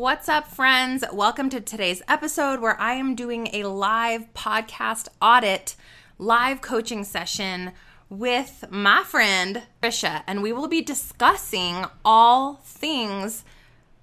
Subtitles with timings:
[0.00, 1.04] What's up, friends?
[1.12, 5.76] Welcome to today's episode where I am doing a live podcast audit,
[6.16, 7.72] live coaching session
[8.08, 13.44] with my friend Tricia, and we will be discussing all things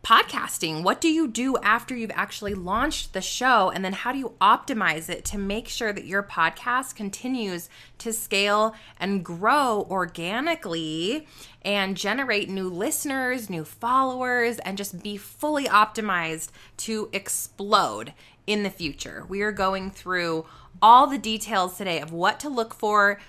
[0.07, 0.83] podcasting.
[0.83, 3.71] What do you do after you've actually launched the show?
[3.71, 8.13] And then how do you optimize it to make sure that your podcast continues to
[8.13, 11.27] scale and grow organically
[11.61, 18.13] and generate new listeners, new followers, and just be fully optimized to explode
[18.45, 19.25] in the future?
[19.27, 20.45] We are going through
[20.81, 23.19] all the details today of what to look for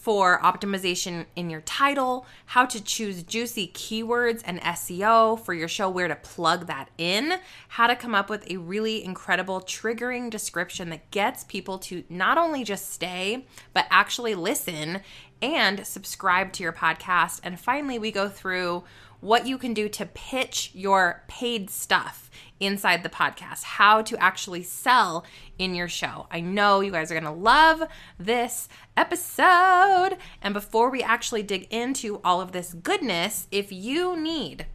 [0.00, 5.90] for optimization in your title, how to choose juicy keywords and SEO for your show,
[5.90, 7.34] where to plug that in,
[7.68, 12.38] how to come up with a really incredible triggering description that gets people to not
[12.38, 15.00] only just stay, but actually listen
[15.42, 17.40] and subscribe to your podcast.
[17.42, 18.84] And finally, we go through
[19.20, 24.62] what you can do to pitch your paid stuff inside the podcast, how to actually
[24.62, 25.24] sell
[25.58, 26.26] in your show.
[26.30, 27.82] I know you guys are going to love
[28.18, 30.16] this episode.
[30.42, 34.66] And before we actually dig into all of this goodness, if you need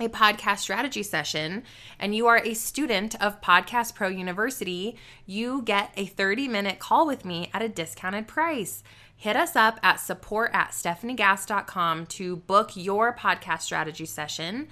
[0.00, 1.62] a podcast strategy session
[2.00, 7.06] and you are a student of Podcast Pro University, you get a 30 minute call
[7.06, 8.82] with me at a discounted price
[9.24, 14.68] hit us up at support at stefaniegass.com to book your podcast strategy session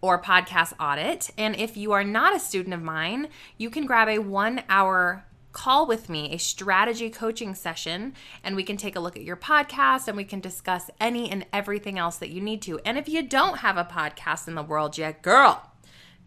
[0.00, 1.30] or podcast audit.
[1.36, 5.24] And if you are not a student of mine, you can grab a one hour
[5.50, 9.36] call with me, a strategy coaching session, and we can take a look at your
[9.36, 12.78] podcast and we can discuss any and everything else that you need to.
[12.84, 15.67] And if you don't have a podcast in the world yet, girl,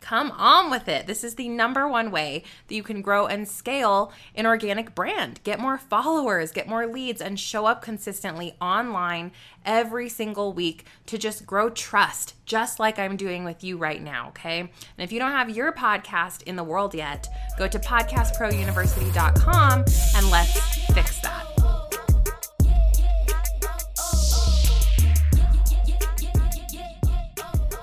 [0.02, 1.07] Come on with it.
[1.07, 5.39] This is the number one way that you can grow and scale an organic brand.
[5.44, 9.31] Get more followers, get more leads, and show up consistently online
[9.63, 14.29] every single week to just grow trust, just like I'm doing with you right now.
[14.29, 14.59] Okay.
[14.59, 19.85] And if you don't have your podcast in the world yet, go to podcastprouniversity.com
[20.16, 21.60] and let's fix that.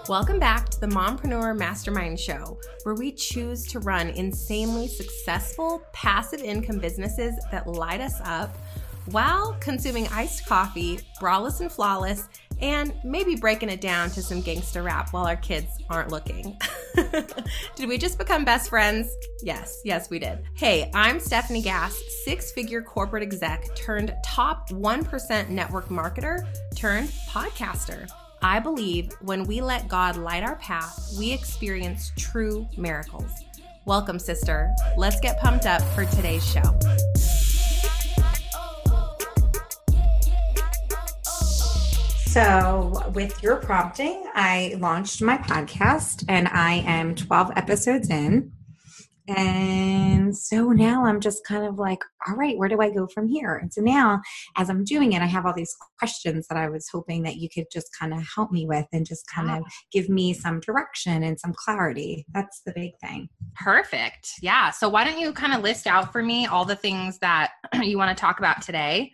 [0.08, 6.40] Welcome back to the Mompreneur Mastermind Show, where we choose to run insanely successful passive
[6.40, 8.56] income businesses that light us up
[9.10, 12.26] while consuming iced coffee, braless and flawless,
[12.62, 16.58] and maybe breaking it down to some gangster rap while our kids aren't looking.
[17.76, 19.14] did we just become best friends?
[19.42, 20.38] Yes, yes, we did.
[20.54, 28.08] Hey, I'm Stefanie Gass, six figure corporate exec turned top 1% network marketer turned podcaster.
[28.42, 33.30] I believe when we let God light our path, we experience true miracles.
[33.84, 34.72] Welcome, sister.
[34.96, 36.62] Let's get pumped up for today's show.
[42.26, 48.52] So, with your prompting, I launched my podcast and I am 12 episodes in.
[49.28, 53.28] And so now I'm just kind of like, all right, where do I go from
[53.28, 53.56] here?
[53.56, 54.22] And so now,
[54.56, 57.48] as I'm doing it, I have all these questions that I was hoping that you
[57.48, 59.70] could just kind of help me with and just kind of ah.
[59.92, 62.24] give me some direction and some clarity.
[62.32, 63.28] That's the big thing.
[63.54, 64.30] Perfect.
[64.40, 64.70] Yeah.
[64.70, 67.52] So, why don't you kind of list out for me all the things that
[67.82, 69.12] you want to talk about today?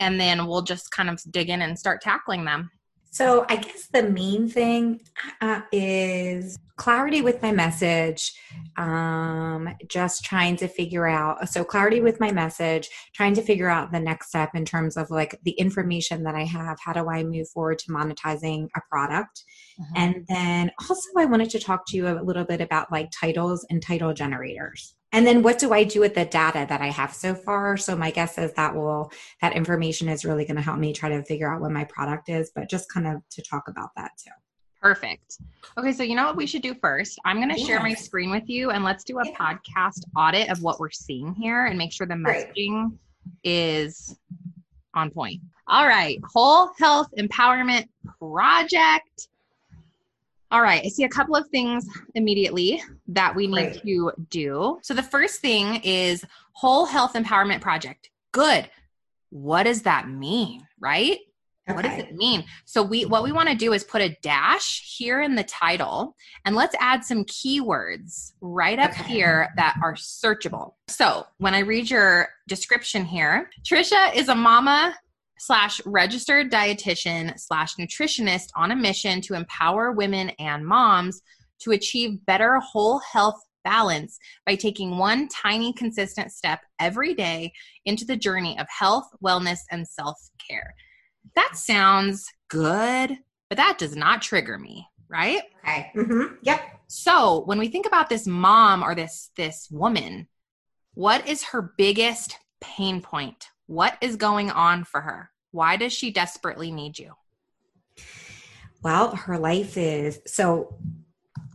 [0.00, 2.70] And then we'll just kind of dig in and start tackling them.
[3.14, 5.00] So, I guess the main thing
[5.40, 8.32] uh, is clarity with my message,
[8.76, 11.48] um, just trying to figure out.
[11.48, 15.12] So, clarity with my message, trying to figure out the next step in terms of
[15.12, 16.76] like the information that I have.
[16.84, 19.44] How do I move forward to monetizing a product?
[19.80, 19.92] Mm-hmm.
[19.94, 23.64] And then also, I wanted to talk to you a little bit about like titles
[23.70, 27.14] and title generators and then what do i do with the data that i have
[27.14, 29.10] so far so my guess is that will
[29.40, 32.28] that information is really going to help me try to figure out what my product
[32.28, 34.30] is but just kind of to talk about that too
[34.82, 35.38] perfect
[35.78, 37.66] okay so you know what we should do first i'm going to yes.
[37.66, 39.34] share my screen with you and let's do a yeah.
[39.38, 42.98] podcast audit of what we're seeing here and make sure the messaging Great.
[43.44, 44.18] is
[44.94, 47.86] on point all right whole health empowerment
[48.18, 49.28] project
[50.54, 51.84] all right, I see a couple of things
[52.14, 53.82] immediately that we need Great.
[53.82, 54.78] to do.
[54.82, 58.10] So the first thing is whole health empowerment project.
[58.30, 58.70] Good.
[59.30, 61.18] What does that mean, right?
[61.68, 61.74] Okay.
[61.74, 62.44] What does it mean?
[62.66, 66.14] So we what we want to do is put a dash here in the title
[66.44, 69.12] and let's add some keywords right up okay.
[69.12, 70.74] here that are searchable.
[70.86, 74.94] So when I read your description here, Tricia is a mama
[75.44, 81.20] slash registered dietitian slash nutritionist on a mission to empower women and moms
[81.60, 87.52] to achieve better whole health balance by taking one tiny consistent step every day
[87.84, 90.74] into the journey of health, wellness, and self care.
[91.34, 93.18] That sounds good,
[93.48, 95.42] but that does not trigger me, right?
[95.62, 95.90] Okay.
[95.96, 96.34] Mm-hmm.
[96.42, 96.60] Yep.
[96.86, 100.28] So when we think about this mom or this this woman,
[100.94, 103.48] what is her biggest pain point?
[103.66, 105.30] What is going on for her?
[105.54, 107.12] Why does she desperately need you?
[108.82, 110.76] Well, her life is so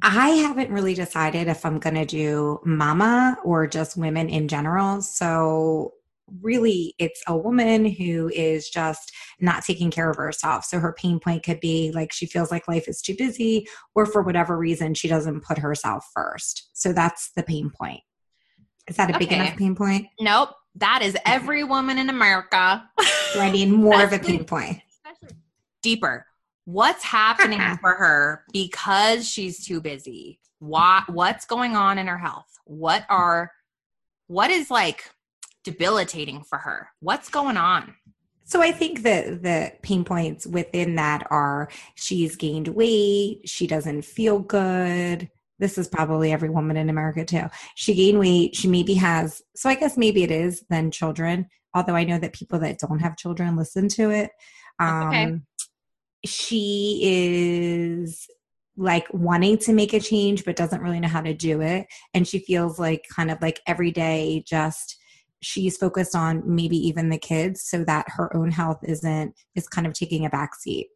[0.01, 5.01] I haven't really decided if I'm going to do mama or just women in general.
[5.01, 5.95] So
[6.41, 9.11] really it's a woman who is just
[9.41, 10.63] not taking care of herself.
[10.63, 14.05] So her pain point could be like she feels like life is too busy, or
[14.05, 16.69] for whatever reason, she doesn't put herself first.
[16.71, 17.99] So that's the pain point.
[18.87, 19.25] Is that a okay.
[19.25, 20.07] big enough pain point?
[20.21, 20.51] Nope.
[20.79, 22.89] That is every woman in America.
[23.33, 24.81] Do I need more of a pain point?
[25.81, 26.25] Deeper.
[26.65, 30.39] What's happening for her because she's too busy?
[30.59, 32.47] Why, what's going on in her health?
[32.65, 33.51] What are
[34.27, 35.09] what is like
[35.63, 36.89] debilitating for her?
[36.99, 37.95] What's going on?
[38.45, 44.03] So I think that the pain points within that are she's gained weight, she doesn't
[44.03, 45.29] feel good.
[45.59, 47.45] This is probably every woman in America too.
[47.75, 51.95] She gained weight, she maybe has so I guess maybe it is then children, although
[51.95, 54.31] I know that people that don't have children listen to it.
[54.79, 55.39] Um okay.
[56.25, 58.27] she is
[58.79, 62.25] like wanting to make a change but doesn't really know how to do it and
[62.25, 64.95] she feels like kind of like every day just
[65.41, 69.85] she's focused on maybe even the kids so that her own health isn't is kind
[69.85, 70.87] of taking a back seat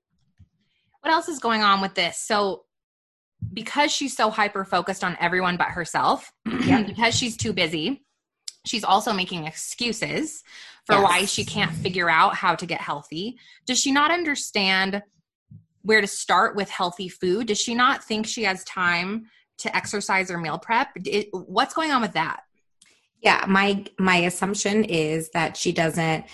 [1.01, 2.63] what else is going on with this so
[3.51, 6.31] because she's so hyper focused on everyone but herself
[6.65, 6.83] yeah.
[6.83, 8.03] because she's too busy
[8.65, 10.43] she's also making excuses
[10.85, 11.03] for yes.
[11.03, 15.01] why she can't figure out how to get healthy does she not understand
[15.81, 19.25] where to start with healthy food does she not think she has time
[19.57, 22.43] to exercise or meal prep it, what's going on with that
[23.23, 26.25] yeah, my my assumption is that she doesn't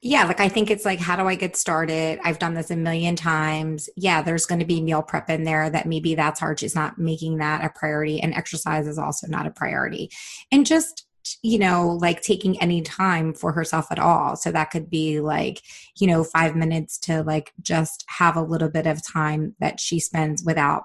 [0.00, 2.20] yeah, like I think it's like, how do I get started?
[2.24, 3.88] I've done this a million times.
[3.96, 6.60] Yeah, there's going to be meal prep in there that maybe that's hard.
[6.60, 10.10] She's not making that a priority, and exercise is also not a priority.
[10.50, 11.06] And just,
[11.42, 14.36] you know, like taking any time for herself at all.
[14.36, 15.62] So that could be like,
[15.98, 19.98] you know, five minutes to like just have a little bit of time that she
[20.00, 20.84] spends without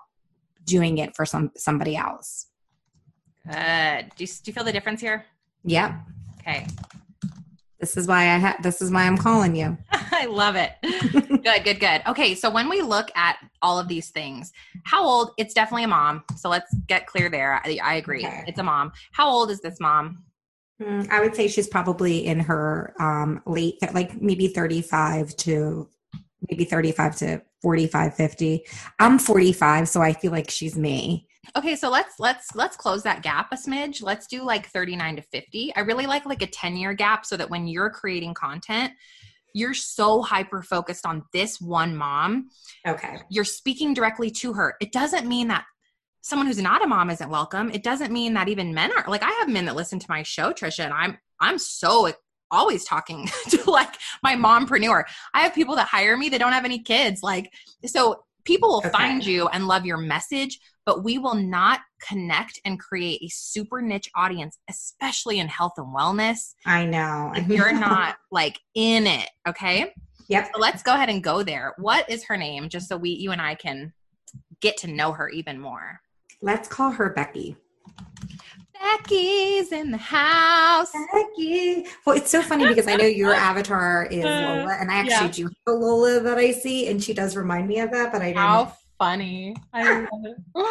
[0.63, 2.47] doing it for some somebody else.
[3.45, 4.11] Good.
[4.15, 5.25] Do you, do you feel the difference here?
[5.63, 5.93] Yep.
[6.39, 6.67] Okay.
[7.79, 8.63] This is why I have.
[8.63, 9.77] This is why I'm calling you.
[9.91, 10.71] I love it.
[11.43, 12.01] good, good, good.
[12.07, 14.51] Okay, so when we look at all of these things,
[14.83, 15.31] how old?
[15.37, 16.23] It's definitely a mom.
[16.37, 17.61] So let's get clear there.
[17.63, 18.25] I, I agree.
[18.25, 18.45] Okay.
[18.47, 18.91] It's a mom.
[19.11, 20.23] How old is this mom?
[20.81, 25.89] Mm, I would say she's probably in her um, late, like maybe 35 to
[26.49, 28.65] maybe 35 to 45, 50.
[28.99, 31.26] I'm 45, so I feel like she's me.
[31.55, 34.01] Okay, so let's let's let's close that gap a smidge.
[34.01, 35.75] Let's do like 39 to 50.
[35.75, 38.93] I really like like a 10 year gap so that when you're creating content,
[39.53, 42.49] you're so hyper focused on this one mom.
[42.85, 43.17] Okay.
[43.29, 44.75] You're speaking directly to her.
[44.81, 45.65] It doesn't mean that
[46.21, 47.71] someone who's not a mom isn't welcome.
[47.71, 50.23] It doesn't mean that even men are like I have men that listen to my
[50.23, 52.11] show, Tricia, and I'm I'm so
[52.51, 55.03] always talking to like my mompreneur.
[55.33, 57.23] I have people that hire me that don't have any kids.
[57.23, 57.51] Like
[57.85, 58.89] so people will okay.
[58.89, 63.81] find you and love your message, but we will not connect and create a super
[63.81, 66.53] niche audience, especially in health and wellness.
[66.65, 67.33] I know.
[67.35, 69.93] if you're not like in it, okay?
[70.29, 70.51] Yep.
[70.55, 71.73] So let's go ahead and go there.
[71.77, 72.69] What is her name?
[72.69, 73.91] Just so we, you and I can
[74.61, 75.99] get to know her even more.
[76.41, 77.57] Let's call her Becky.
[78.81, 80.93] Becky's in the house.
[81.13, 81.85] Becky.
[82.05, 85.27] Well, it's so funny because I know your avatar is uh, Lola, and I actually
[85.27, 85.31] yeah.
[85.31, 88.21] do have a Lola that I see, and she does remind me of that, but
[88.21, 88.37] I didn't.
[88.37, 89.55] How funny.
[89.73, 90.37] I love it.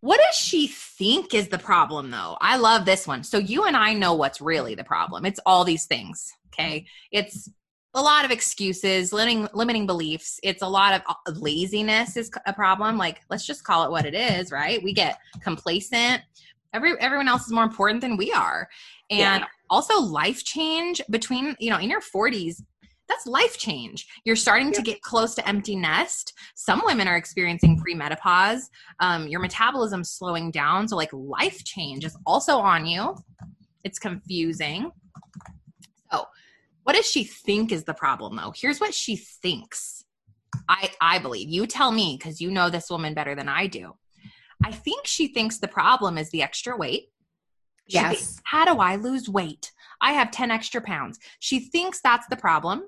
[0.00, 2.36] what does she think is the problem, though?
[2.40, 3.22] I love this one.
[3.24, 5.24] So, you and I know what's really the problem.
[5.24, 6.86] It's all these things, okay?
[7.10, 7.48] It's
[7.94, 10.40] a lot of excuses, limiting limiting beliefs.
[10.42, 12.96] It's a lot of uh, laziness is a problem.
[12.96, 14.82] Like, let's just call it what it is, right?
[14.82, 16.22] We get complacent
[16.72, 18.68] every everyone else is more important than we are
[19.10, 19.46] and yeah.
[19.70, 22.62] also life change between you know in your 40s
[23.12, 24.74] that's life change you're starting yeah.
[24.74, 28.62] to get close to empty nest some women are experiencing premenopause
[29.00, 33.14] um, your metabolism slowing down so like life change is also on you
[33.84, 34.90] it's confusing
[36.12, 36.24] so
[36.84, 40.04] what does she think is the problem though here's what she thinks
[40.68, 43.94] i i believe you tell me because you know this woman better than i do
[44.64, 47.08] I think she thinks the problem is the extra weight.
[47.88, 48.16] She yes.
[48.16, 49.72] Thinks, How do I lose weight?
[50.00, 51.18] I have 10 extra pounds.
[51.40, 52.86] She thinks that's the problem.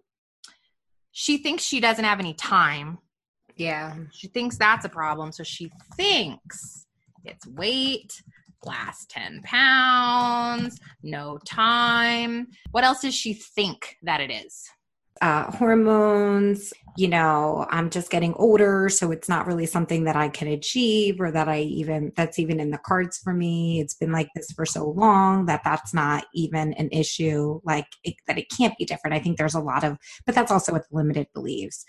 [1.17, 2.99] She thinks she doesn't have any time.
[3.55, 3.95] Yeah.
[4.13, 5.31] She thinks that's a problem.
[5.31, 6.87] So she thinks
[7.25, 8.21] it's weight,
[8.65, 12.49] last 10 pounds, no time.
[12.73, 14.69] What else does she think that it is?
[15.21, 16.73] Uh, hormones.
[16.97, 21.21] You know, I'm just getting older, so it's not really something that I can achieve
[21.21, 23.81] or that I even that's even in the cards for me.
[23.81, 27.61] It's been like this for so long that that's not even an issue.
[27.65, 29.15] Like it, that, it can't be different.
[29.15, 31.85] I think there's a lot of, but that's also what limited believes.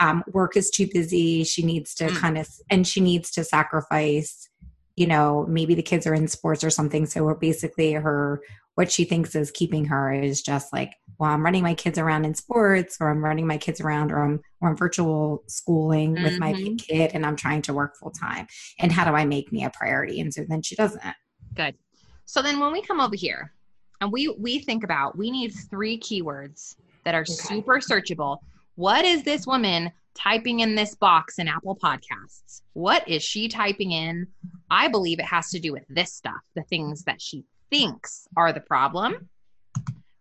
[0.00, 1.44] Um, work is too busy.
[1.44, 2.16] She needs to mm.
[2.16, 4.48] kind of, and she needs to sacrifice
[4.96, 7.06] you know, maybe the kids are in sports or something.
[7.06, 8.42] So basically her
[8.74, 12.24] what she thinks is keeping her is just like, well, I'm running my kids around
[12.24, 16.24] in sports, or I'm running my kids around, or I'm or I'm virtual schooling mm-hmm.
[16.24, 16.76] with my mm-hmm.
[16.76, 18.46] kid, and I'm trying to work full time.
[18.78, 20.20] And how do I make me a priority?
[20.22, 21.02] And so then she doesn't.
[21.54, 21.74] Good.
[22.24, 23.52] So then when we come over here,
[24.00, 27.32] and we we think about we need three keywords that are okay.
[27.32, 28.38] super searchable.
[28.76, 32.62] What is this woman typing in this box in Apple Podcasts?
[32.72, 34.26] What is she typing in?
[34.70, 38.54] I believe it has to do with this stuff, the things that she thinks are
[38.54, 39.28] the problem,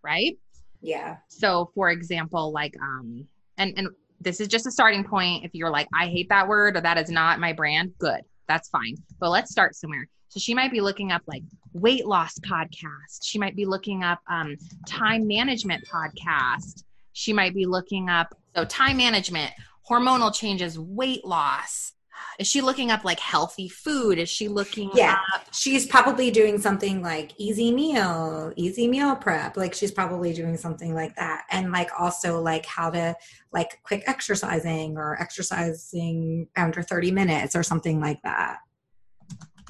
[0.03, 0.37] right?
[0.81, 1.17] Yeah.
[1.27, 3.89] So, for example, like, um, and and
[4.21, 5.45] this is just a starting point.
[5.45, 8.69] If you're like, I hate that word or that is not my brand, good, that's
[8.69, 8.95] fine.
[9.19, 10.07] But let's start somewhere.
[10.29, 11.43] So she might be looking up like
[11.73, 13.23] weight loss podcast.
[13.23, 14.55] She might be looking up um,
[14.85, 16.83] time management podcast.
[17.13, 19.51] She might be looking up so time management,
[19.89, 21.93] hormonal changes, weight loss,
[22.37, 24.17] is she looking up like healthy food?
[24.17, 25.17] Is she looking yeah.
[25.33, 29.57] up- she's probably doing something like easy meal easy meal prep.
[29.57, 31.45] Like she's probably doing something like that.
[31.51, 33.15] And like also like how to
[33.51, 38.57] like quick exercising or exercising under 30 minutes or something like that.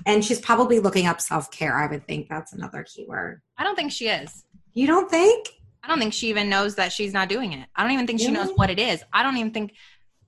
[0.06, 3.42] And she's probably looking up self-care i would think that's another keyword.
[3.58, 4.44] I don't think she is.
[4.74, 5.50] You don't think?
[5.84, 7.68] I don't think she even knows that she's not doing it.
[7.76, 9.04] I don't even think she knows what it is.
[9.14, 9.74] I don't even think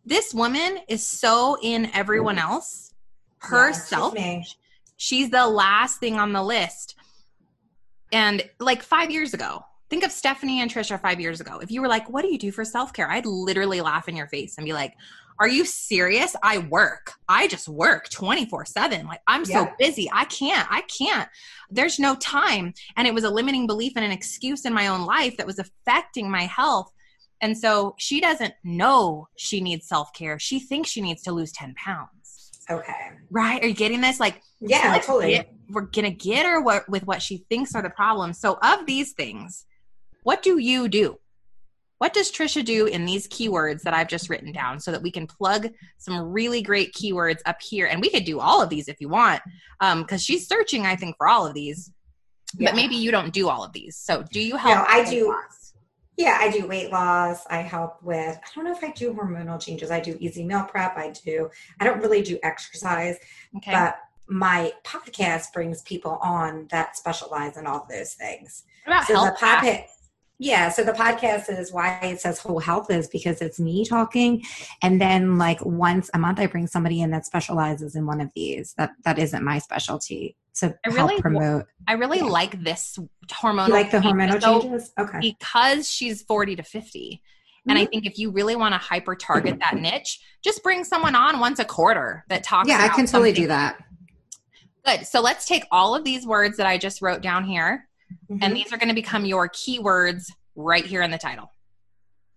[0.05, 2.93] this woman is so in everyone else
[3.39, 4.55] herself yeah, she's,
[4.97, 6.95] she's the last thing on the list.
[8.11, 11.59] And like five years ago think of stefanie and tricia five years ago.
[11.59, 13.09] If you were like what do you do for self-care?
[13.09, 14.93] I'd literally laugh in your face and be like
[15.39, 16.35] are you serious?
[16.43, 17.13] I work.
[17.27, 19.65] I just work 24 7 like i'm yeah.
[19.65, 20.09] so busy.
[20.13, 20.67] I can't.
[20.71, 21.27] I can't.
[21.69, 22.73] There's no time.
[22.95, 25.57] And it was a limiting belief and an excuse in my own life that was
[25.57, 26.91] affecting my health
[27.41, 30.37] and so she doesn't know she needs self care.
[30.37, 32.51] She thinks she needs to lose 10 pounds.
[32.69, 33.11] Okay.
[33.31, 33.63] Right?
[33.63, 34.19] Are you getting this?
[34.19, 35.31] Like, yeah, like, totally.
[35.31, 38.39] Get, we're going to get her what, with what she thinks are the problems.
[38.39, 39.65] So, of these things,
[40.23, 41.17] what do you do?
[41.97, 45.11] What does Tricia do in these keywords that I've just written down so that we
[45.11, 47.87] can plug some really great keywords up here?
[47.87, 49.41] And we could do all of these if you want,
[49.79, 51.91] because um, she's searching, I think, for all of these.
[52.57, 52.69] Yeah.
[52.69, 53.97] But maybe you don't do all of these.
[53.97, 54.75] So, do you help?
[54.75, 55.27] No, I do.
[55.27, 55.60] Loss?
[56.17, 57.45] Yeah, I do weight loss.
[57.47, 59.91] I help with, I don't know if I do hormonal changes.
[59.91, 60.97] I do easy meal prep.
[60.97, 61.49] I do,
[61.79, 63.17] I don't really do exercise,
[63.57, 63.71] okay.
[63.71, 68.63] but my podcast brings people on that specialize in all those things.
[69.07, 69.85] So health the podcast,
[70.39, 74.41] yeah, so the podcast is why it says whole health is because it's me talking,
[74.81, 78.31] and then like once a month I bring somebody in that specializes in one of
[78.35, 78.73] these.
[78.77, 81.65] That that isn't my specialty to I really, help promote.
[81.87, 82.25] I really yeah.
[82.25, 82.97] like this
[83.29, 83.67] hormonal.
[83.67, 84.91] You like the hormonal so changes?
[84.99, 85.19] Okay.
[85.19, 87.21] Because she's forty to 50
[87.67, 87.83] and mm-hmm.
[87.83, 91.39] I think if you really want to hyper target that niche, just bring someone on
[91.39, 92.67] once a quarter that talks.
[92.67, 93.43] Yeah, I can totally something.
[93.43, 93.83] do that.
[94.83, 95.05] Good.
[95.05, 97.87] So let's take all of these words that I just wrote down here
[98.29, 98.43] Mm-hmm.
[98.43, 101.51] And these are going to become your keywords right here in the title.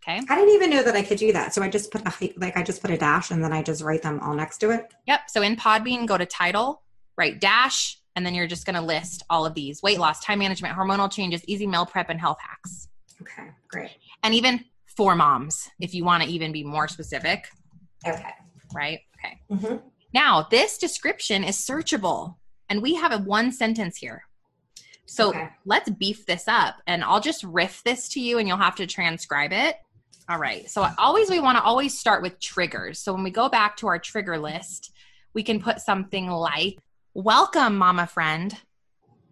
[0.06, 0.21] Okay.
[0.28, 1.54] I didn't even know that I could do that.
[1.54, 3.83] So I just put a like I just put a dash and then I just
[3.83, 4.92] write them all next to it.
[5.06, 5.21] Yep.
[5.28, 6.83] So in Podbean, go to title,
[7.16, 10.38] write dash, and then you're just going to list all of these: weight loss, time
[10.38, 12.88] management, hormonal changes, easy meal prep, and health hacks.
[13.21, 13.90] Okay, great.
[14.23, 17.47] And even for moms, if you want to even be more specific.
[18.06, 18.35] Okay.
[18.75, 19.00] Right.
[19.18, 19.40] Okay.
[19.50, 19.76] Mm-hmm.
[20.12, 22.37] Now this description is searchable,
[22.68, 24.25] and we have a one sentence here.
[25.06, 25.49] So okay.
[25.64, 28.87] let's beef this up and I'll just riff this to you and you'll have to
[28.87, 29.76] transcribe it.
[30.28, 30.68] All right.
[30.71, 32.99] So always we want to always start with triggers.
[32.99, 34.92] So when we go back to our trigger list,
[35.35, 36.78] we can put something like,
[37.16, 38.52] Welcome, mama friend.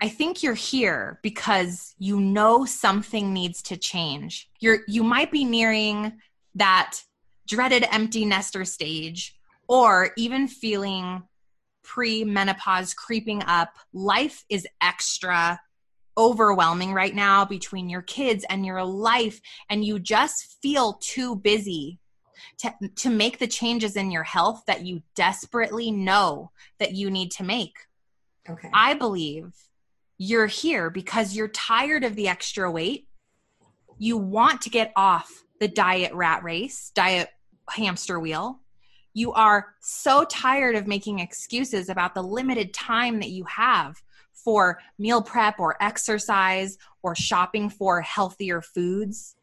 [0.01, 4.49] I think you're here because you know something needs to change.
[4.61, 6.13] You're you might be nearing
[6.55, 7.01] that
[7.49, 9.37] dreaded empty nester stage
[9.67, 11.25] or even feeling
[11.83, 13.75] pre menopause creeping up.
[13.93, 15.61] Life is extra
[16.17, 21.99] overwhelming right now between your kids and your life, and you just feel too busy
[22.59, 27.31] to, to make the changes in your health that you desperately know that you need
[27.33, 27.77] to make.
[28.49, 28.71] Okay.
[28.73, 29.53] I believe
[30.19, 33.09] you're here because you're tired of the extra weight.
[33.99, 37.29] You want to get off the diet rat race, diet
[37.69, 38.61] hamster wheel
[39.15, 44.81] you are so tired of making excuses about the limited time that you have for
[44.99, 49.37] meal prep or exercise or shopping for healthier foods.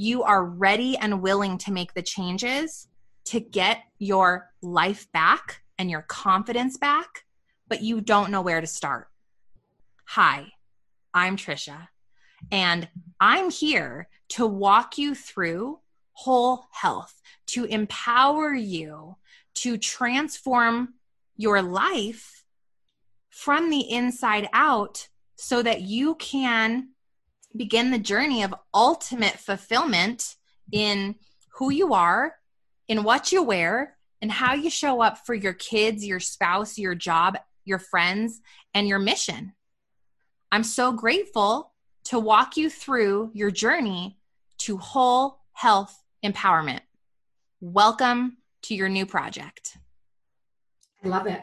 [0.00, 2.86] You are ready and willing to make the changes
[3.24, 7.24] to get your life back and your confidence back,
[7.66, 9.08] but you don't know where to start.
[10.04, 10.52] Hi,
[11.12, 11.88] I'm Tricia,
[12.52, 12.88] and
[13.18, 15.80] I'm here to walk you through
[16.12, 19.16] whole health, to empower you
[19.54, 20.94] to transform
[21.36, 22.44] your life
[23.30, 26.90] from the inside out so that you can
[27.58, 30.36] begin the journey of ultimate fulfillment
[30.72, 31.16] in
[31.54, 32.36] who you are,
[32.86, 36.94] in what you wear, and how you show up for your kids, your spouse, your
[36.94, 38.40] job, your friends,
[38.74, 39.52] and your mission.
[40.50, 41.72] I'm so grateful
[42.04, 44.18] to walk you through your journey
[44.58, 46.80] to whole health empowerment.
[47.60, 49.76] Welcome to your new project.
[51.04, 51.42] I love it.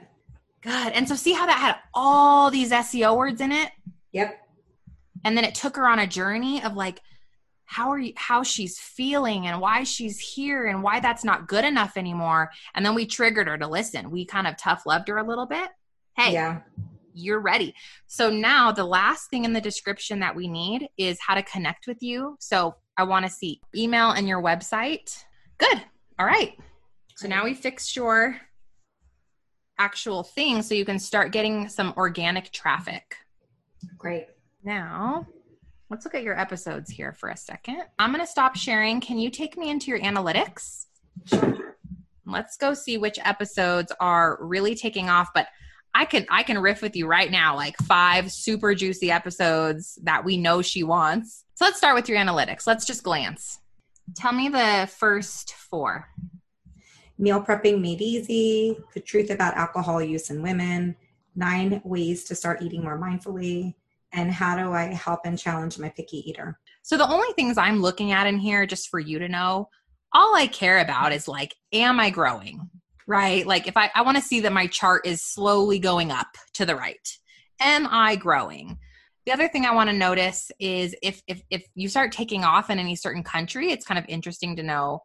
[0.62, 0.93] Good.
[0.93, 3.72] And so see how that had all these SEO words in it?
[4.13, 4.45] Yep.
[5.25, 7.01] And then it took her on a journey of like
[7.65, 11.65] how are you how she's feeling and why she's here and why that's not good
[11.65, 12.51] enough anymore.
[12.75, 14.12] And then we triggered her to listen.
[14.12, 15.70] We kind of tough loved her a little bit.
[16.15, 16.62] Hey, Yeah.
[17.13, 17.74] you're ready.
[18.05, 21.88] So now the last thing in the description that we need is how to connect
[21.88, 22.38] with you.
[22.39, 25.24] So I want to see email and your website.
[25.58, 25.82] Good.
[26.20, 26.53] All right.
[27.15, 28.39] So now we fixed your
[29.79, 33.15] actual thing so you can start getting some organic traffic.
[33.98, 34.27] Great.
[34.65, 35.27] Now,
[35.91, 37.84] let's look at your episodes here for a second.
[38.00, 39.00] I'm going to stop sharing.
[39.00, 40.88] Can you take me into your analytics?
[41.25, 41.75] Sure.
[42.25, 45.48] Let's go see which episodes are really taking off, but
[45.93, 50.25] I can I can riff with you right now like five super juicy episodes that
[50.25, 51.45] we know she wants.
[51.53, 52.65] So let's start with your analytics.
[52.65, 53.60] Let's just glance.
[54.15, 56.10] Tell me the first 4.
[57.19, 60.95] Meal prepping made easy, the truth about alcohol use in women,
[61.36, 63.75] nine ways to start eating more mindfully,
[64.15, 66.60] and how do I help and challenge my picky eater?
[66.84, 69.69] So the only things I'm looking at in here, just for you to know,
[70.13, 72.69] all I care about is like, am I growing?
[73.07, 73.45] Right?
[73.45, 76.65] Like if I, I want to see that my chart is slowly going up to
[76.65, 77.07] the right.
[77.60, 78.79] Am I growing?
[79.25, 82.69] The other thing I want to notice is if if if you start taking off
[82.69, 85.01] in any certain country, it's kind of interesting to know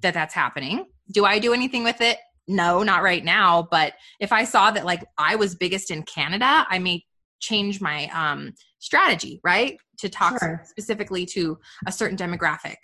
[0.00, 0.86] that that's happening.
[1.10, 2.18] Do I do anything with it?
[2.48, 3.68] No, not right now.
[3.70, 7.04] But if I saw that like I was biggest in Canada, I may
[7.42, 9.76] change my um, strategy, right?
[9.98, 10.62] To talk Sure.
[10.64, 12.76] specifically to a certain demographic.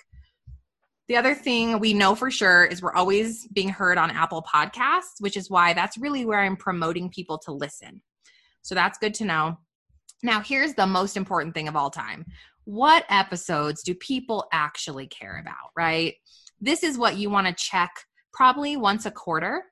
[1.08, 5.20] The other thing we know for sure is we're always being heard on Apple Podcasts,
[5.20, 8.02] which is why that's really where I'm promoting people to listen.
[8.60, 9.58] So that's good to know.
[10.22, 12.26] Now, here's the most important thing of all time
[12.64, 16.16] what episodes do people actually care about, right?
[16.60, 17.90] This is what you want to check
[18.34, 19.64] probably once a quarter.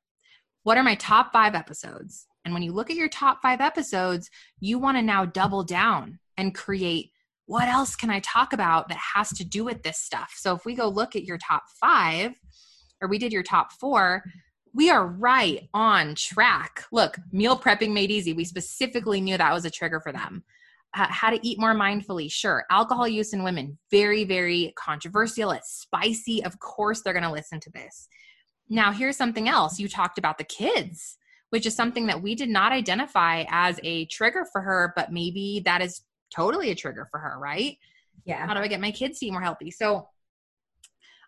[0.63, 2.27] What are my top five episodes?
[2.47, 4.31] And when you look at your top five episodes,
[4.61, 7.11] you want to now double down and create
[7.47, 10.33] what else can I talk about that has to do with this stuff?
[10.37, 12.41] So if we go look at your top five,
[13.03, 14.23] or we did your top four,
[14.73, 16.85] we are right on track.
[16.93, 18.33] Look, meal prepping made easy.
[18.33, 20.45] We specifically knew that was a trigger for them.
[20.95, 22.65] Uh, how to eat more mindfully, sure.
[22.71, 25.51] Alcohol use in women, very, very controversial.
[25.51, 26.45] It's spicy.
[26.45, 28.09] Of course, they're going to listen to this.
[28.69, 29.81] Now, here's something else.
[29.81, 31.19] You talked about the kids,
[31.57, 35.63] which is something that we did not identify as a trigger for her, but maybe
[35.65, 37.79] that is totally a trigger for her, right?
[38.27, 38.47] Yeah.
[38.47, 39.71] How do I get my kids to eat more healthy?
[39.71, 40.07] So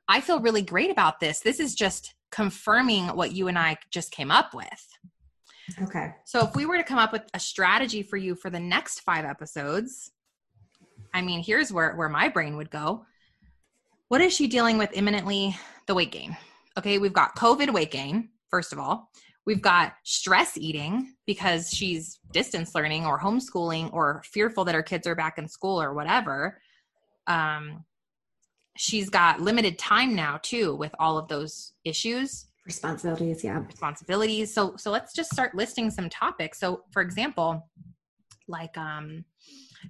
[0.07, 1.41] I feel really great about this.
[1.41, 4.99] This is just confirming what you and I just came up with.
[5.81, 6.13] Okay.
[6.27, 9.01] So if we were to come up with a strategy for you for the next
[9.01, 10.13] five episodes,
[11.15, 13.07] I mean, here's where, where my brain would go.
[14.09, 15.57] What is she dealing with imminently?
[15.87, 16.37] The weight gain.
[16.77, 19.11] Okay, we've got COVID weight gain, first of all.
[19.49, 25.07] We've got stress eating because she's distance learning or homeschooling or fearful that her kids
[25.07, 26.61] are back in school or whatever.
[27.27, 27.87] Um,
[28.77, 33.43] she's got limited time now too with all of those issues Responsibilities.
[33.43, 33.65] Yeah.
[33.65, 34.53] responsibilities.
[34.53, 36.61] So so let's just start listing some topics.
[36.61, 37.67] So for example,
[38.49, 39.25] like um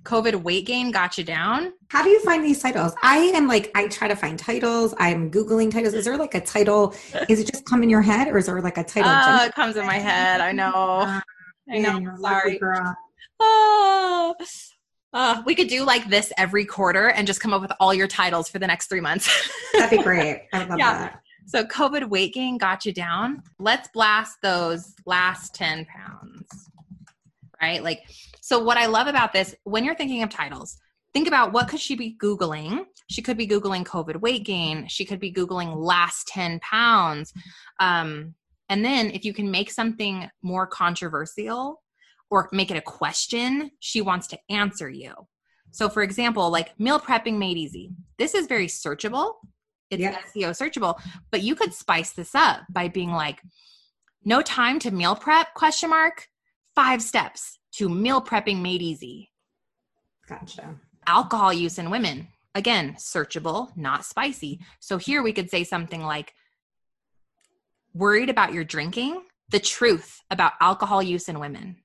[0.05, 1.73] COVID weight gain got you down.
[1.89, 2.93] How do you find these titles?
[3.03, 4.95] I am like, I try to find titles.
[4.99, 5.95] I'm Googling titles.
[5.95, 6.95] Is there like a title?
[7.29, 9.11] Is it just come in your head or is there like a title?
[9.13, 10.41] Oh, it comes in my head.
[10.41, 10.73] I know.
[10.75, 11.23] Ah,
[11.71, 12.01] I know.
[12.01, 12.59] Man, Sorry.
[12.59, 12.97] girl.
[13.41, 14.35] Oh.
[15.15, 18.07] Uh, we could do like this every quarter and just come up with all your
[18.07, 19.29] titles for the next three months.
[19.73, 20.43] That'd be great.
[20.53, 20.99] I love Yeah.
[20.99, 21.21] that.
[21.47, 23.43] so COVID weight gain got you down.
[23.59, 26.47] Let's blast those last 10 pounds.
[27.61, 27.83] Right?
[27.83, 28.03] Like,
[28.49, 30.79] so what I love about this, when you're thinking of titles,
[31.13, 32.87] think about what could she be Googling?
[33.11, 34.87] She could be Googling COVID weight gain.
[34.89, 37.35] She could be Googling last 10 pounds.
[37.79, 38.35] Um,
[38.71, 41.83] and then if you can make something more controversial
[42.31, 45.13] or make it a question, she wants to answer you.
[45.71, 47.91] So, for example, like meal prepping made easy.
[48.17, 49.35] This is very searchable.
[49.91, 50.23] It's Yep.
[50.35, 50.99] SEO searchable,
[51.31, 53.43] but you could spice this up by being like,
[54.25, 55.53] no time to meal prep?
[55.53, 56.29] Question mark.
[56.75, 59.31] Five steps to meal prepping made easy.
[60.29, 60.77] Gotcha.
[61.07, 62.29] Alcohol use in women.
[62.55, 64.61] Again, searchable, not spicy.
[64.81, 66.33] So here we could say something like,
[67.95, 69.23] worried about your drinking?
[69.51, 71.77] The truth about alcohol use in women.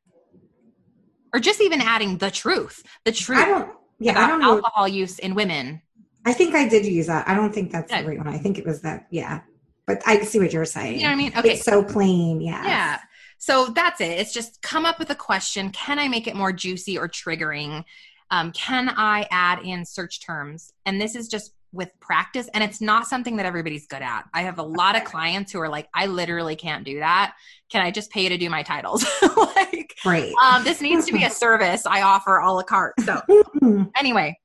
[1.33, 2.83] Or just even adding the truth.
[3.05, 3.71] The truth I don't.
[3.99, 4.55] Yeah, about I don't know.
[4.55, 5.81] alcohol use in women.
[6.25, 7.27] I think I did use that.
[7.27, 8.03] I don't think that's Good.
[8.03, 8.27] the right one.
[8.27, 9.07] I think it was that.
[9.11, 9.41] Yeah,
[9.87, 10.95] but I see what you're saying.
[10.95, 11.33] You know what I mean?
[11.37, 11.53] Okay.
[11.53, 12.41] It's so plain.
[12.41, 12.63] Yeah.
[12.65, 12.99] Yeah.
[13.43, 14.19] So that's it.
[14.21, 15.69] It's just come up with a question.
[15.71, 17.83] Can I make it more juicy or triggering?
[18.31, 20.71] Um, can I add in search terms?
[20.85, 22.47] And this is just with practice.
[22.53, 24.29] And it's not something that everybody's good at.
[24.33, 27.33] I have a lot of clients who are like, I literally can't do that.
[27.69, 29.05] Can I just pay you to do my titles?
[29.35, 30.33] like, Great.
[30.41, 32.97] um, this needs to be a service I offer a la carte.
[33.01, 33.21] So
[33.97, 34.39] anyway,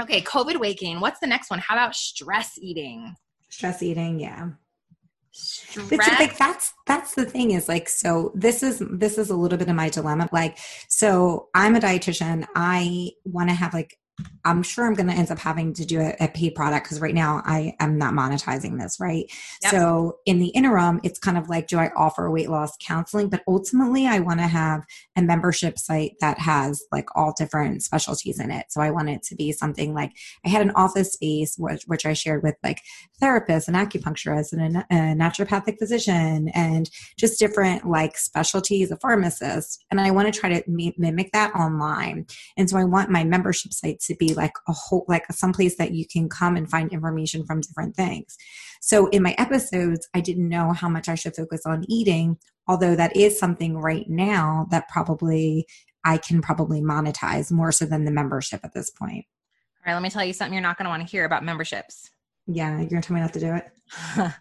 [0.00, 1.00] okay, COVID waking.
[1.00, 1.58] What's the next one?
[1.58, 3.16] How about stress eating?
[3.48, 4.20] Stress eating.
[4.20, 4.50] Yeah.
[5.32, 5.88] Stress.
[5.88, 9.58] But like that's that's the thing is like so this is this is a little
[9.58, 10.28] bit of my dilemma.
[10.30, 12.46] Like so I'm a dietitian.
[12.54, 13.98] I want to have like
[14.44, 17.00] I'm sure I'm going to end up having to do a, a paid product because
[17.00, 19.30] right now I am not monetizing this, right?
[19.62, 19.70] Yep.
[19.70, 23.28] So in the interim, it's kind of like, do I offer weight loss counseling?
[23.28, 24.84] But ultimately, I want to have
[25.16, 28.66] a membership site that has like all different specialties in it.
[28.70, 30.12] So I want it to be something like
[30.44, 32.82] I had an office space which, which I shared with like
[33.20, 39.84] therapists and acupuncturists and a, a naturopathic physician and just different like specialties, a pharmacist.
[39.90, 42.26] And I want to try to mi- mimic that online.
[42.56, 45.92] And so I want my membership site to be like a whole, like someplace that
[45.92, 48.36] you can come and find information from different things.
[48.80, 52.96] So in my episodes, I didn't know how much I should focus on eating, although
[52.96, 55.66] that is something right now that probably
[56.04, 59.24] I can probably monetize more so than the membership at this point.
[59.78, 61.44] All right, let me tell you something you're not going to want to hear about
[61.44, 62.10] memberships.
[62.46, 63.70] Yeah, you're gonna tell me not to do it.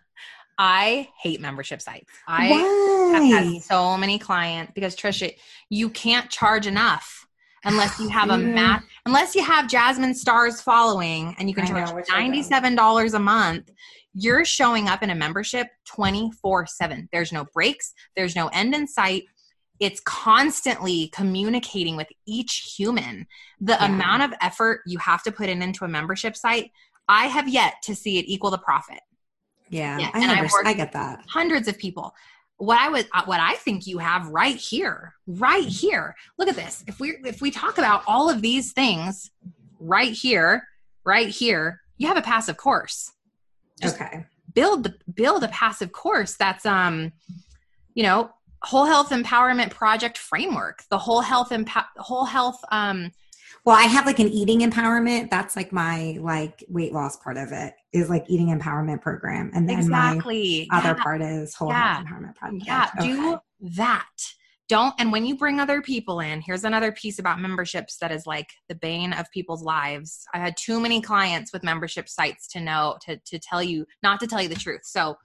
[0.57, 2.11] I hate membership sites.
[2.27, 3.19] I Why?
[3.19, 5.33] have had so many clients because Tricia,
[5.69, 7.27] you can't charge enough
[7.65, 11.71] unless you have a mat unless you have Jasmine Stars following and you can know,
[11.71, 12.21] charge which I don't.
[12.31, 13.69] ninety-seven dollars a month.
[14.13, 17.07] You're showing up in a membership 24-7.
[17.13, 19.23] There's no breaks, there's no end in sight.
[19.79, 23.25] It's constantly communicating with each human.
[23.61, 23.85] The Yeah.
[23.85, 26.71] amount of effort you have to put in into a membership site,
[27.07, 28.99] I have yet to see it equal the profit
[29.69, 30.51] Yeah, Yeah, I, and I understand.
[30.51, 31.23] work- I get that.
[31.29, 32.13] hundreds of people
[32.61, 36.15] what i would uh, what i think you have right here right here.
[36.37, 36.83] Look at this.
[36.87, 39.31] If we if we talk about all of these things
[39.79, 40.67] right here
[41.03, 43.11] right here you have a passive course.
[43.81, 44.25] Just- Okay.
[44.53, 47.11] build the build a passive course that's um
[47.95, 48.29] you know
[48.61, 53.11] whole health empowerment project framework the whole health empo- whole health um
[53.63, 55.29] Well, I have like an eating empowerment.
[55.29, 59.69] That's like my like weight loss part of it is like eating empowerment program, and
[59.69, 61.95] then exactly my other part is whole Yeah.
[61.97, 62.65] health empowerment project.
[62.65, 63.39] Yeah, do
[63.77, 64.07] that.
[64.67, 68.25] Don't and when you bring other people in, here's another piece about memberships that is
[68.25, 70.25] like the bane of people's lives.
[70.33, 74.19] I had too many clients with membership sites to know to to tell you not
[74.21, 74.81] to tell you the truth.
[74.85, 75.17] So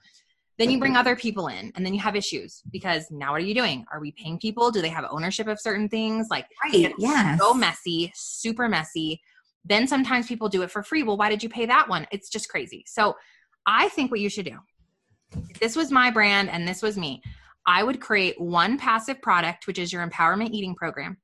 [0.57, 3.45] then you bring other people in and then you have issues because now what are
[3.45, 3.85] you doing?
[3.91, 4.71] Are we paying people?
[4.71, 6.27] Do they have ownership of certain things?
[6.31, 6.93] Like right.
[6.97, 7.39] Yes.
[7.39, 9.21] so messy, super messy.
[9.65, 11.03] Then sometimes people do it for free.
[11.03, 12.07] Well, why did you pay that one?
[12.11, 12.83] It's just crazy.
[12.87, 13.15] So
[13.67, 14.57] I think what you should do,
[15.49, 17.21] if this was my brand and this was me,
[17.67, 21.17] I would create one passive product, which is your empowerment eating program.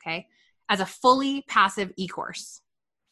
[0.00, 0.26] Okay.
[0.68, 2.62] As a fully passive e course.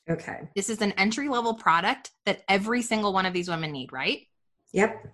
[0.09, 0.49] Okay.
[0.57, 4.21] This is an entry level product that every single one of these women need, right?
[4.73, 5.07] Yep.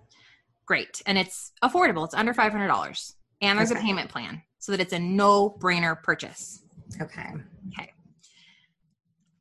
[0.65, 1.01] Great.
[1.05, 2.05] And it's affordable.
[2.05, 3.13] It's under $500.
[3.41, 6.63] And there's a payment plan so that it's a no brainer purchase.
[7.01, 7.27] Okay.
[7.71, 7.91] Okay.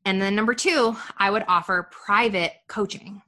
[0.04, 3.22] And then number two, I would offer private coaching.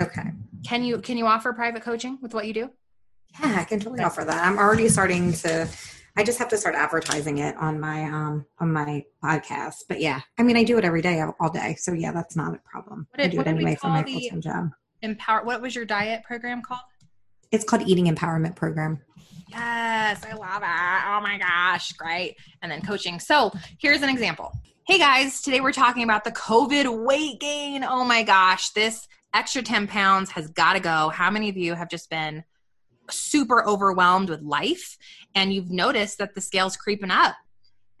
[0.00, 0.30] Okay.
[0.64, 2.70] Can you can you offer private coaching with what you do?
[3.40, 4.46] Yeah, I can totally offer that.
[4.46, 5.68] I'm already starting to.
[6.16, 9.84] I just have to start advertising it on my um on my podcast.
[9.88, 11.74] But yeah, I mean, I do it every day, all day.
[11.78, 13.08] So yeah, that's not a problem.
[13.10, 14.70] What I do what it anyway for my full time job.
[15.02, 16.80] Empower what was your diet program called?
[17.54, 18.98] It's called Eating Empowerment Program.
[19.48, 21.06] Yes, I love it.
[21.06, 22.36] Oh my gosh, great.
[22.62, 23.20] And then coaching.
[23.20, 24.50] So here's an example.
[24.88, 27.84] Hey guys, today we're talking about the COVID weight gain.
[27.84, 31.10] Oh my gosh, this extra 10 pounds has got to go.
[31.10, 32.42] How many of you have just been
[33.08, 34.98] super overwhelmed with life
[35.36, 37.36] and you've noticed that the scale's creeping up?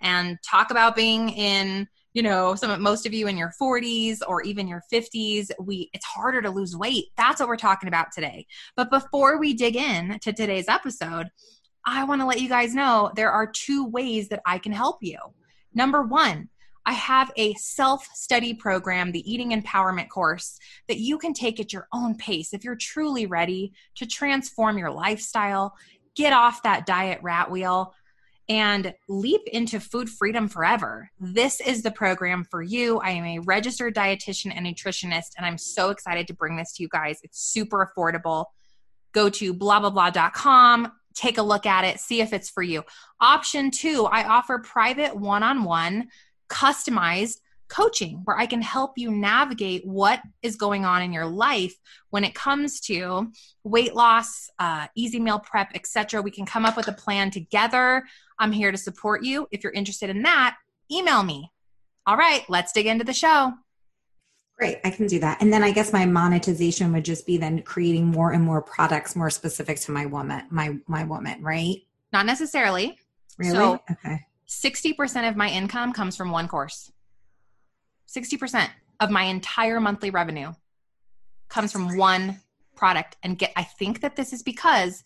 [0.00, 4.40] And talk about being in, you know, some most of you in your 40s or
[4.42, 7.06] even your 50s, we it's harder to lose weight.
[7.16, 8.46] That's what we're talking about today.
[8.76, 11.26] But before we dig in to today's episode,
[11.84, 14.98] I want to let you guys know there are two ways that I can help
[15.02, 15.18] you.
[15.74, 16.48] Number one,
[16.86, 21.72] I have a self study program, the Eating Empowerment course, that you can take at
[21.72, 25.74] your own pace if you're truly ready to transform your lifestyle,
[26.14, 27.92] get off that diet rat wheel,
[28.48, 31.10] and leap into food freedom forever.
[31.18, 32.98] This is the program for you.
[32.98, 36.82] I am a registered dietitian and nutritionist, and I'm so excited to bring this to
[36.82, 37.20] you guys.
[37.22, 38.46] It's super affordable.
[39.12, 42.82] Go to blah blah blah.com, take a look at it, see if it's for you.
[43.20, 46.08] Option two, I offer private one on one
[46.50, 51.74] customized coaching where I can help you navigate what is going on in your life
[52.10, 53.32] when it comes to
[53.64, 56.22] weight loss, uh, easy meal prep, etc.
[56.22, 58.04] We can come up with a plan together.
[58.38, 59.46] I'm here to support you.
[59.50, 60.56] If you're interested in that,
[60.90, 61.50] email me.
[62.06, 63.52] All right, let's dig into the show.
[64.58, 65.42] Great, I can do that.
[65.42, 69.16] And then I guess my monetization would just be then creating more and more products
[69.16, 71.78] more specific to my woman, my my woman, right?
[72.12, 72.98] Not necessarily.
[73.36, 73.56] Really?
[73.56, 74.20] So, okay.
[74.46, 76.92] 60% of my income comes from one course.
[78.08, 78.68] 60%
[79.00, 80.52] of my entire monthly revenue
[81.48, 82.40] comes from one
[82.76, 85.02] product and get I think that this is because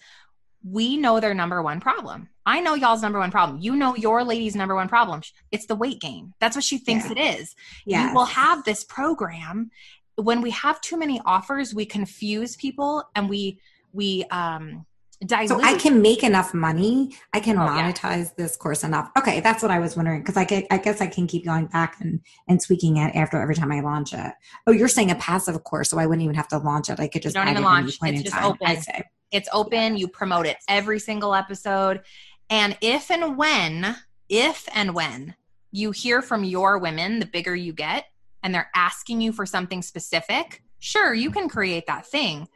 [0.65, 2.29] we know their number one problem.
[2.45, 3.61] I know y'all's number one problem.
[3.61, 5.23] You know your lady's number one problem.
[5.53, 6.33] It's the weight gain.
[6.41, 7.13] That's what she thinks Yeah.
[7.13, 7.55] it is.
[7.87, 8.09] Yeah.
[8.09, 9.71] You will have this program
[10.17, 13.61] when we have too many offers, we confuse people and we
[13.93, 14.85] we um
[15.25, 15.49] dilute.
[15.49, 17.17] So I can make enough money.
[17.33, 17.93] I can Oh, yeah.
[17.93, 19.11] monetize this course enough.
[19.17, 21.67] Okay, that's what I was wondering because I, get- I guess I can keep going
[21.67, 24.33] back and, and tweaking it after every time I launch it.
[24.67, 26.99] Oh, you're saying a passive course, so I wouldn't even have to launch it.
[27.01, 27.99] I could just don't even it launch.
[28.03, 28.45] It's just time.
[28.45, 28.83] I open.
[29.31, 29.97] It's open.
[29.97, 32.03] You promote it every single episode.
[32.51, 33.97] And if and when,
[34.29, 35.35] if and when
[35.71, 38.07] you hear from your women, the bigger you get,
[38.43, 42.49] and they're asking you for something specific, sure, you can create that thing.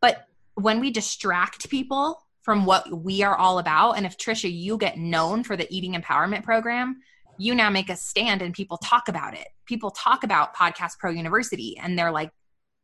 [0.00, 4.78] But when we distract people from what we are all about, and if Tricia, you
[4.78, 7.00] get known for the eating empowerment program,
[7.38, 9.48] you now make a stand and people talk about it.
[9.66, 12.30] People talk about Podcast Pro University and they're like,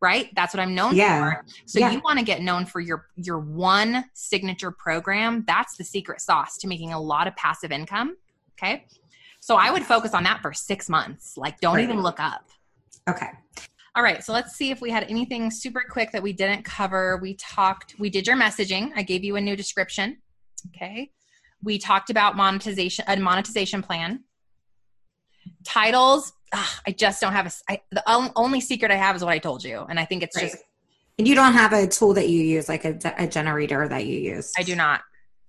[0.03, 0.29] right?
[0.35, 1.21] That's what I'm known Yeah.
[1.21, 1.45] for.
[1.65, 1.93] So Yeah.
[1.93, 5.45] you want to get known for your your one signature program.
[5.47, 8.17] That's the secret sauce to making a lot of passive income.
[8.59, 8.87] Okay.
[9.41, 11.37] So I would focus on that for six months.
[11.37, 11.85] Like don't Right.
[11.85, 12.51] even look up.
[13.09, 13.31] Okay.
[13.95, 17.19] All right, so let's see if we had anything super quick that we didn't cover.
[17.21, 18.91] We talked, we did your messaging.
[18.97, 20.17] I gave you a new description.
[20.69, 21.11] Okay.
[21.63, 24.25] We talked about monetization, a monetization plan.
[25.65, 28.03] Titles, ugh, I just don't have a, I, the
[28.37, 29.85] only secret I have is what I told you.
[29.89, 30.51] And I think it's Right.
[30.51, 30.63] just,
[31.19, 34.19] And you don't have a tool that you use, like a, a generator that you
[34.19, 34.53] use.
[34.57, 35.03] I do not.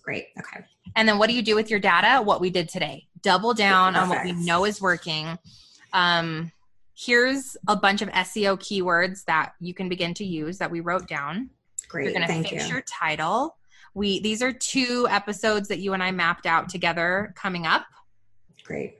[0.03, 0.27] Great.
[0.37, 0.65] Okay.
[0.95, 2.21] And then what do you do with your data?
[2.21, 3.07] What we did today.
[3.21, 5.37] Double down on what we know is working.
[5.93, 6.51] Um,
[6.95, 11.07] here's a bunch of SEO keywords that you can begin to use that we wrote
[11.07, 11.49] down.
[11.87, 12.05] Great.
[12.05, 12.73] You're going to fix you.
[12.73, 13.55] your title.
[13.93, 17.85] We these are two episodes that you and I mapped out together coming up.
[18.63, 18.97] Great.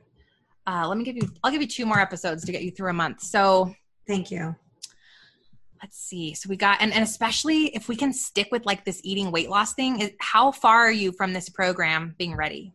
[0.66, 1.30] Uh, let me give you.
[1.44, 3.22] I'll give you two more episodes to get you through a month.
[3.22, 3.76] So
[4.08, 4.56] Thank you.
[5.82, 6.34] let's see.
[6.34, 9.50] So we got and and especially if we can stick with like this eating weight
[9.50, 10.00] loss thing.
[10.02, 12.74] Is how far are you from this program being ready?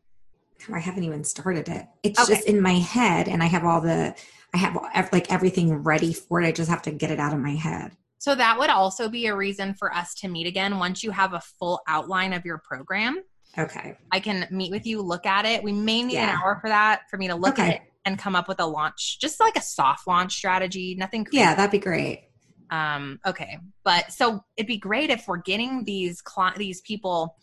[0.72, 1.86] I haven't even started it.
[2.02, 2.34] It's Okay.
[2.34, 4.14] just in my head, and I have all the,
[4.52, 6.46] I have like everything ready for it.
[6.46, 7.92] I just have to get it out of my head.
[8.18, 11.32] So that would also be a reason for us to meet again once you have
[11.32, 13.22] a full outline of your program.
[13.56, 13.96] Okay.
[14.12, 15.62] I can meet with you, look at it.
[15.62, 18.34] We may need an hour for that for me to look at it and come
[18.36, 21.38] up with a launch, just like a soft launch strategy, nothing crazy.
[21.38, 22.24] Yeah, that'd be great.
[22.70, 27.36] Um, okay, but so it'd be great if we're getting these cli- these people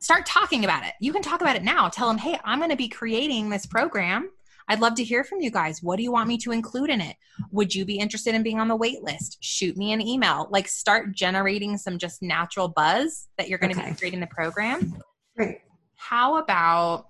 [0.00, 0.92] start talking about it.
[1.00, 1.88] You can talk about it now.
[1.88, 4.30] Tell them, hey, I'm going to be creating this program.
[4.68, 5.82] I'd love to hear from you guys.
[5.82, 7.16] What do you want me to include in it?
[7.52, 9.38] Would you be interested in being on the wait list?
[9.40, 10.46] Shoot me an email.
[10.50, 13.90] Like start generating some just natural buzz that you're going to Okay.
[13.90, 14.94] be creating the program.
[15.36, 15.60] Great.
[15.96, 17.06] How about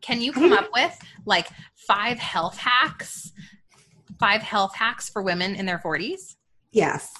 [0.00, 3.32] can you come up with like five health hacks?
[4.20, 6.36] Five health hacks for women in their 40s?
[6.72, 7.12] Yes.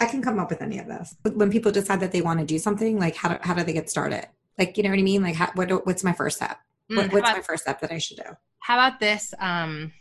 [0.00, 1.14] I can come up with any of this.
[1.34, 3.72] When people decide that they want to do something, like how do, how do they
[3.72, 4.26] get started?
[4.58, 5.22] Like, you know what I mean?
[5.22, 6.58] Like, how, what, do- what's my first step?
[6.90, 8.24] Mm, What, what's about- my first step that I should do?
[8.60, 9.32] How about this?
[9.38, 9.92] Um,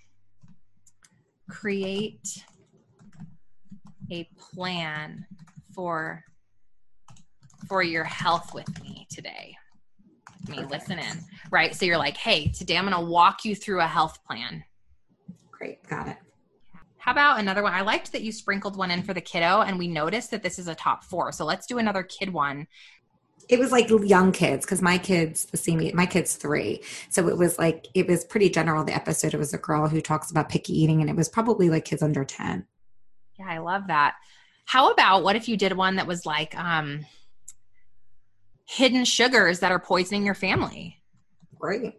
[1.50, 2.44] create
[4.12, 5.26] a plan
[5.74, 6.24] for
[7.68, 9.56] for your health with me today.
[10.50, 10.72] Me Perfect.
[10.72, 11.74] listen in, right?
[11.74, 14.64] So you're like, hey, today I'm going to walk you through a health plan.
[15.52, 15.82] Great.
[15.88, 16.18] Got it.
[16.98, 17.74] How about another one?
[17.74, 20.60] I liked that you sprinkled one in for the kiddo, and we noticed that this
[20.60, 21.32] is a top four.
[21.32, 22.68] So let's do another kid one.
[23.50, 26.82] It was like young kids because my kids, the same, my kid's three.
[27.10, 28.84] So it was like, it was pretty general.
[28.84, 31.70] The episode, it was a girl who talks about picky eating and it was probably
[31.70, 32.66] like kids under 10.
[33.40, 34.16] Yeah, I love that.
[34.66, 37.06] How about what if you did one that was like um,
[38.66, 41.02] hidden sugars that are poisoning your family?
[41.60, 41.94] Great.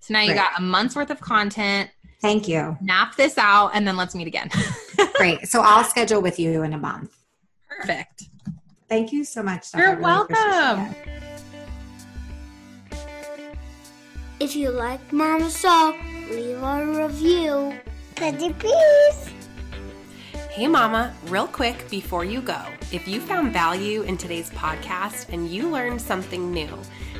[0.00, 0.38] So now you Great.
[0.38, 1.90] got a month's worth of content.
[2.20, 2.76] Thank you.
[2.80, 4.50] Nap this out and then let's meet again.
[5.14, 5.48] Great.
[5.48, 7.16] So I'll schedule with you in a month.
[7.68, 8.24] Perfect.
[8.90, 9.62] Thank you so much.
[9.62, 9.78] Stef.
[9.78, 10.94] You're really welcome.
[14.40, 15.94] If you like Mama Soul,
[16.28, 17.78] leave a review.
[18.16, 19.30] Pretty please.
[20.50, 25.48] Hey, Mama, real quick before you go, if you found value in today's podcast and
[25.48, 26.76] you learned something new,